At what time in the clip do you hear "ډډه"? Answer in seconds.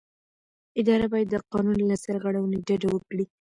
2.67-2.87